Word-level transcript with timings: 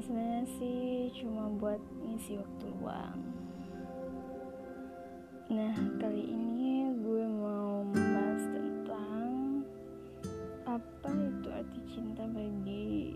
ya 0.00 0.08
sebenarnya 0.08 0.48
sih 0.56 1.12
cuma 1.20 1.44
buat 1.60 1.76
ngisi 2.00 2.40
waktu 2.40 2.66
luang. 2.80 3.20
Nah 5.52 5.76
kali 6.00 6.24
ini 6.24 6.88
gue 7.04 7.24
mau 7.28 7.84
membahas 7.84 8.40
tentang 8.48 9.60
apa 10.64 11.10
itu 11.12 11.48
arti 11.52 11.80
cinta 11.92 12.24
bagi 12.32 13.12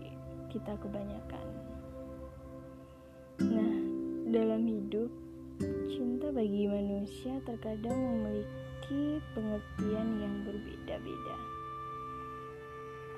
kita 0.53 0.77
kebanyakan. 0.77 1.47
Nah 3.41 3.75
dalam 4.29 4.69
hidup 4.69 5.09
cinta 5.89 6.29
bagi 6.29 6.69
manusia 6.69 7.41
terkadang 7.49 7.97
memiliki 7.97 9.17
pengertian 9.33 10.21
yang 10.21 10.35
berbeda-beda 10.45 11.54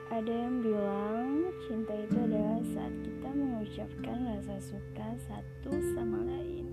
ada 0.07 0.31
yang 0.31 0.63
bilang 0.63 1.52
cinta 1.67 1.91
itu 1.91 2.16
adalah 2.16 2.63
saat 2.71 2.95
kita 3.03 3.29
mengucapkan 3.35 4.17
rasa 4.23 4.55
suka 4.63 5.07
satu 5.27 5.71
sama 5.91 6.23
lain 6.23 6.67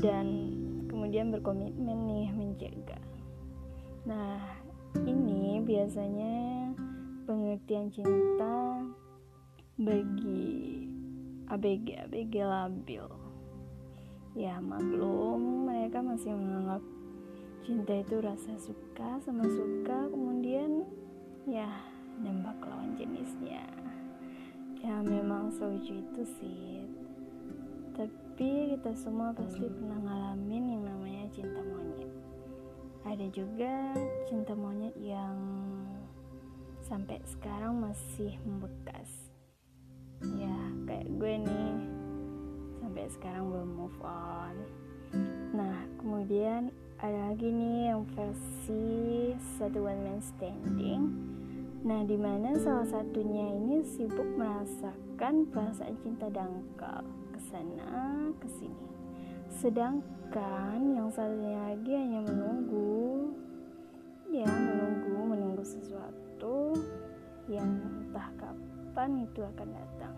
dan 0.00 0.26
kemudian 0.88 1.28
berkomitmen 1.28 2.08
nih 2.08 2.28
menjaga. 2.32 3.00
Nah, 4.08 4.40
ini 5.04 5.60
biasanya 5.60 6.72
pengertian 7.28 7.92
cinta 7.92 8.80
bagi 9.76 10.88
ABG-ABG 11.52 12.34
labil. 12.48 13.04
Ya, 14.32 14.56
maklum 14.64 15.68
mereka 15.68 16.00
masih 16.00 16.32
menganggap 16.32 16.84
cinta 17.68 17.92
itu 17.92 18.16
rasa 18.24 18.56
suka 18.56 19.20
sama 19.20 19.44
suka 19.44 20.08
kemudian 20.08 20.67
selucu 25.58 25.98
itu 25.98 26.22
sih. 26.38 26.86
Tapi 27.98 28.78
kita 28.78 28.94
semua 28.94 29.34
pasti 29.34 29.66
pernah 29.66 29.98
ngalamin 29.98 30.78
yang 30.78 30.82
namanya 30.86 31.26
cinta 31.34 31.58
monyet. 31.66 32.10
Ada 33.02 33.26
juga 33.34 33.90
cinta 34.30 34.54
monyet 34.54 34.94
yang 35.02 35.34
sampai 36.86 37.18
sekarang 37.26 37.82
masih 37.82 38.38
membekas. 38.46 39.10
Ya 40.22 40.54
kayak 40.86 41.10
gue 41.18 41.32
nih. 41.42 41.74
Sampai 42.78 43.10
sekarang 43.10 43.50
belum 43.50 43.70
move 43.74 43.98
on. 44.06 44.54
Nah 45.58 45.90
kemudian 45.98 46.70
ada 47.02 47.34
lagi 47.34 47.50
nih 47.50 47.90
yang 47.90 48.06
versi 48.14 49.34
satu 49.58 49.82
one 49.82 50.06
man 50.06 50.22
standing 50.22 51.37
Nah, 51.78 52.02
di 52.02 52.18
mana 52.18 52.58
salah 52.58 52.82
satunya 52.82 53.54
ini 53.54 53.86
sibuk 53.86 54.26
merasakan 54.34 55.46
perasaan 55.46 55.94
cinta 56.02 56.26
dangkal 56.26 57.06
ke 57.30 57.38
sana 57.38 58.26
ke 58.42 58.50
sini. 58.50 58.88
Sedangkan 59.62 60.82
yang 60.98 61.06
satunya 61.14 61.70
lagi 61.70 61.94
hanya 61.94 62.26
menunggu 62.26 63.30
ya 64.28 64.50
menunggu 64.50 65.22
menunggu 65.22 65.62
sesuatu 65.62 66.74
yang 67.46 67.78
entah 67.78 68.26
kapan 68.34 69.22
itu 69.22 69.40
akan 69.46 69.68
datang. 69.70 70.14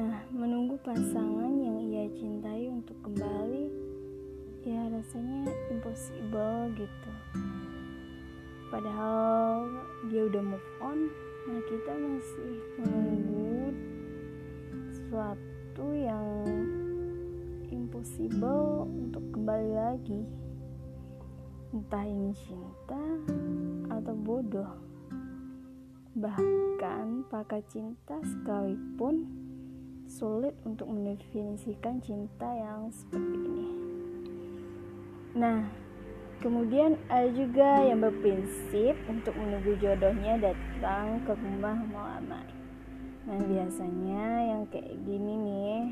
Nah, 0.00 0.24
menunggu 0.32 0.80
pasangan 0.80 1.52
yang 1.60 1.76
ia 1.84 2.08
cintai 2.16 2.72
untuk 2.72 2.96
kembali 3.04 3.68
ya 4.64 4.84
rasanya 4.92 5.48
impossible 5.72 6.68
gitu 6.76 7.12
padahal 8.68 9.68
dia 10.12 10.24
udah 10.28 10.42
move 10.44 10.70
on 10.84 11.08
nah 11.48 11.60
kita 11.64 11.92
masih 11.96 12.52
menunggu 12.76 13.72
sesuatu 14.92 15.86
yang 15.96 16.44
impossible 17.72 18.84
untuk 18.84 19.24
kembali 19.32 19.72
lagi. 19.72 20.22
Entah 21.72 22.04
ini 22.04 22.36
cinta 22.36 23.00
atau 23.88 24.12
bodoh. 24.12 24.68
Bahkan 26.12 27.26
pakar 27.32 27.64
cinta 27.72 28.20
sekalipun 28.20 29.28
sulit 30.08 30.52
untuk 30.68 30.92
mendefinisikan 30.92 32.00
cinta 32.04 32.48
yang 32.52 32.92
seperti 32.92 33.36
ini. 33.40 33.68
Nah 35.32 35.87
Kemudian 36.38 36.94
ada 37.10 37.26
juga 37.34 37.82
yang 37.82 37.98
berprinsip 37.98 38.94
untuk 39.10 39.34
menunggu 39.34 39.74
jodohnya 39.82 40.38
datang 40.38 41.18
ke 41.26 41.34
rumah 41.34 41.74
melamar. 41.90 42.46
Nah 43.26 43.42
biasanya 43.42 44.24
yang 44.46 44.62
kayak 44.70 45.02
gini 45.02 45.34
nih 45.34 45.82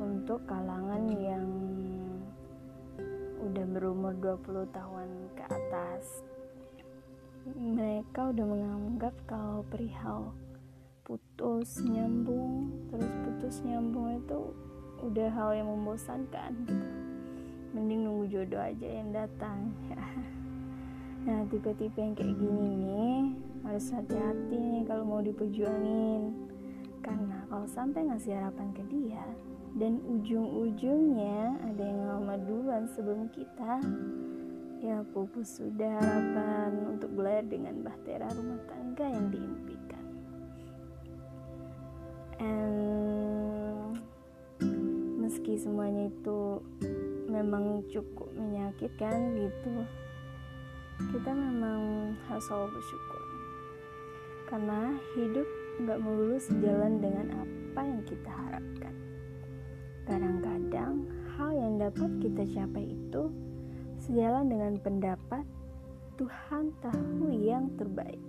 untuk 0.00 0.40
kalangan 0.48 1.12
yang 1.12 1.44
udah 3.44 3.66
berumur 3.68 4.16
20 4.16 4.64
tahun 4.72 5.08
ke 5.36 5.44
atas. 5.44 6.24
Mereka 7.52 8.32
udah 8.32 8.46
menganggap 8.48 9.12
kalau 9.28 9.60
perihal 9.68 10.32
putus 11.04 11.84
nyambung 11.84 12.70
terus 12.88 13.12
putus 13.26 13.60
nyambung 13.66 14.24
itu 14.24 14.40
udah 15.04 15.28
hal 15.34 15.50
yang 15.52 15.68
membosankan 15.68 16.54
gitu 16.64 17.09
mending 17.72 18.06
nunggu 18.06 18.24
jodoh 18.30 18.62
aja 18.62 18.88
yang 18.88 19.10
datang. 19.14 19.70
Nah 21.20 21.44
tipe-tipe 21.52 22.00
yang 22.00 22.16
kayak 22.16 22.32
gini 22.32 22.68
nih 22.80 23.20
harus 23.60 23.92
hati-hati 23.92 24.56
nih 24.56 24.88
kalau 24.88 25.04
mau 25.04 25.20
diperjuangin. 25.20 26.32
Karena 27.04 27.44
kalau 27.44 27.68
sampai 27.68 28.08
ngasih 28.08 28.40
harapan 28.40 28.72
ke 28.72 28.80
dia 28.88 29.20
dan 29.76 30.00
ujung-ujungnya 30.02 31.60
ada 31.60 31.82
yang 31.84 31.98
ngelamar 32.02 32.40
duluan 32.42 32.88
sebelum 32.90 33.28
kita 33.30 33.84
ya 34.80 35.04
pupus 35.12 35.60
sudah 35.60 35.92
harapan 36.00 36.72
untuk 36.96 37.12
belajar 37.12 37.44
dengan 37.52 37.84
bahtera 37.84 38.32
rumah 38.32 38.60
tangga 38.64 39.06
yang 39.12 39.28
diimpikan. 39.28 40.04
And 42.40 44.00
meski 45.20 45.60
semuanya 45.60 46.08
itu 46.08 46.64
memang 47.30 47.86
cukup 47.86 48.26
menyakitkan 48.34 49.38
gitu. 49.38 49.86
Kita 51.14 51.30
memang 51.30 52.12
harus 52.26 52.44
selalu 52.50 52.74
bersyukur. 52.76 53.22
Karena 54.50 54.98
hidup 55.14 55.48
nggak 55.80 55.98
melulu 56.02 56.36
sejalan 56.42 56.98
dengan 56.98 57.26
apa 57.38 57.80
yang 57.86 58.02
kita 58.04 58.30
harapkan. 58.34 58.94
Kadang-kadang 60.04 61.06
hal 61.38 61.50
yang 61.54 61.74
dapat 61.78 62.10
kita 62.18 62.42
capai 62.50 62.84
itu 62.90 63.30
sejalan 64.02 64.50
dengan 64.50 64.74
pendapat 64.82 65.46
Tuhan 66.18 66.74
tahu 66.84 67.32
yang 67.32 67.72
terbaik. 67.80 68.20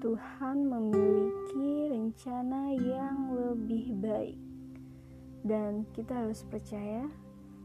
Tuhan 0.00 0.56
memiliki 0.70 1.90
rencana 1.90 2.72
yang 2.78 3.34
lebih 3.34 3.98
baik. 3.98 4.38
Dan 5.40 5.88
kita 5.96 6.24
harus 6.24 6.44
percaya 6.46 7.08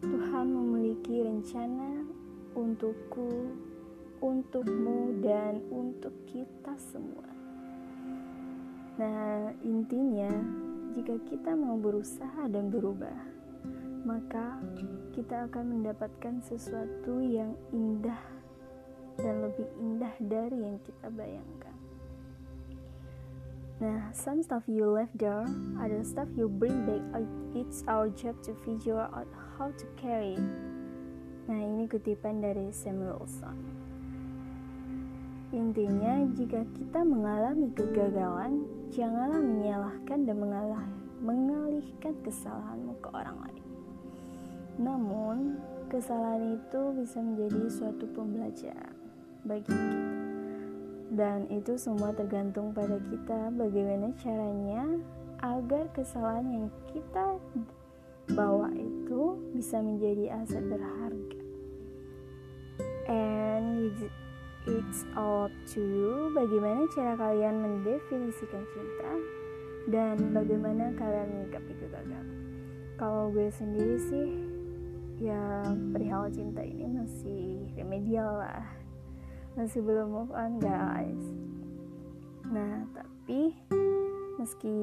Tuhan 0.06 0.48
memiliki 0.54 1.26
rencana 1.26 2.06
untukku, 2.56 3.52
untukmu, 4.22 5.20
dan 5.20 5.60
untuk 5.74 6.14
kita 6.30 6.78
semua. 6.78 7.28
Nah, 8.96 9.52
intinya, 9.66 10.32
jika 10.96 11.20
kita 11.28 11.52
mau 11.58 11.76
berusaha 11.76 12.48
dan 12.48 12.72
berubah, 12.72 13.20
maka 14.08 14.62
kita 15.12 15.52
akan 15.52 15.80
mendapatkan 15.80 16.40
sesuatu 16.46 17.20
yang 17.20 17.52
indah 17.76 18.22
dan 19.20 19.44
lebih 19.44 19.68
indah 19.80 20.14
dari 20.22 20.64
yang 20.64 20.78
kita 20.86 21.12
bayangkan. 21.12 21.75
Nah, 23.76 24.08
some 24.16 24.40
stuff 24.40 24.64
you 24.72 24.88
left 24.88 25.20
there, 25.20 25.44
other 25.84 26.00
stuff 26.08 26.32
you 26.40 26.48
bring 26.48 26.88
back. 26.88 27.04
It's 27.52 27.84
our 27.92 28.08
job 28.08 28.40
to 28.48 28.56
figure 28.64 29.04
out 29.04 29.28
how 29.60 29.68
to 29.68 29.86
carry. 30.00 30.40
Nah, 31.52 31.60
ini 31.60 31.84
kutipan 31.84 32.40
dari 32.40 32.72
Samuel 32.72 33.20
Wilson. 33.20 33.60
Intinya, 35.52 36.24
jika 36.40 36.64
kita 36.72 37.04
mengalami 37.04 37.68
kegagalan, 37.76 38.64
janganlah 38.96 39.44
menyalahkan 39.44 40.24
dan 40.24 40.38
mengalah, 40.40 40.86
mengalihkan 41.20 42.16
kesalahanmu 42.24 42.96
ke 43.04 43.12
orang 43.12 43.44
lain. 43.44 43.66
Namun, 44.80 45.60
kesalahan 45.92 46.64
itu 46.64 46.82
bisa 46.96 47.20
menjadi 47.20 47.68
suatu 47.68 48.08
pembelajaran 48.16 48.96
bagi 49.44 49.68
kita 49.68 50.25
dan 51.16 51.48
itu 51.48 51.80
semua 51.80 52.12
tergantung 52.12 52.76
pada 52.76 53.00
kita. 53.00 53.50
Bagaimana 53.56 54.12
caranya 54.20 54.84
agar 55.40 55.88
kesalahan 55.96 56.48
yang 56.52 56.68
kita 56.92 57.40
bawa 58.36 58.68
itu 58.76 59.40
bisa 59.56 59.80
menjadi 59.80 60.44
aset 60.44 60.64
berharga. 60.68 61.40
And 63.08 63.94
it's 64.66 65.06
all 65.14 65.46
up 65.46 65.54
to 65.78 65.80
you 65.80 66.34
bagaimana 66.34 66.90
cara 66.90 67.14
kalian 67.14 67.62
mendefinisikan 67.62 68.66
cinta 68.74 69.12
dan 69.94 70.34
bagaimana 70.34 70.90
kalian 70.98 71.30
menyikapi 71.30 71.74
kegagalan 71.78 72.26
kalau 72.98 73.30
gue 73.30 73.46
sendiri 73.54 74.02
sih 74.10 74.28
ya 75.22 75.70
perihal 75.94 76.26
cinta 76.34 76.66
ini 76.66 76.98
masih 76.98 77.70
remedial 77.78 78.42
lah 78.42 78.66
masih 79.56 79.80
belum 79.80 80.12
move 80.12 80.34
on 80.36 80.60
guys. 80.60 81.24
Nah 82.52 82.84
tapi 82.92 83.56
meski 84.36 84.80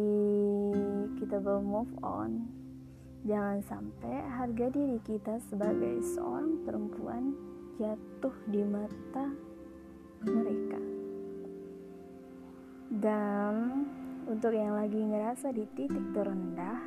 kita 1.20 1.36
belum 1.44 1.64
move 1.68 1.94
on 2.00 2.48
jangan 3.28 3.60
sampai 3.68 4.16
harga 4.32 4.72
diri 4.72 4.96
kita 5.04 5.36
sebagai 5.52 6.00
seorang 6.16 6.64
perempuan 6.64 7.36
jatuh 7.76 8.32
di 8.48 8.64
mata 8.64 9.28
mereka. 10.24 10.80
Dan 12.92 13.54
untuk 14.24 14.56
yang 14.56 14.72
lagi 14.72 14.96
ngerasa 14.96 15.52
di 15.52 15.68
titik 15.76 16.16
terendah 16.16 16.80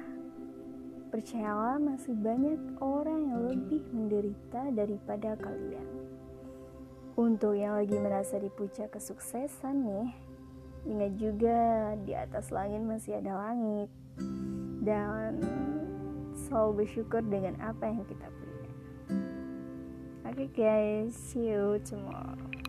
percayalah 1.14 1.78
masih 1.78 2.18
banyak 2.18 2.82
orang 2.82 3.30
yang 3.30 3.42
lebih 3.46 3.84
menderita 3.94 4.74
daripada 4.74 5.38
kalian 5.38 6.05
untuk 7.16 7.56
yang 7.56 7.80
lagi 7.80 7.96
merasa 7.96 8.36
di 8.36 8.52
puncak 8.52 8.92
kesuksesan 8.92 9.88
nih 9.88 10.10
ingat 10.86 11.12
juga 11.18 11.60
di 12.06 12.14
atas 12.14 12.54
langit 12.54 12.84
masih 12.84 13.18
ada 13.18 13.34
langit 13.40 13.90
dan 14.86 15.42
selalu 16.36 16.86
bersyukur 16.86 17.26
dengan 17.26 17.58
apa 17.58 17.90
yang 17.90 18.06
kita 18.06 18.28
punya. 18.30 18.72
Oke 20.30 20.46
okay 20.46 20.50
guys, 20.54 21.16
see 21.18 21.50
you 21.50 21.82
tomorrow. 21.82 22.65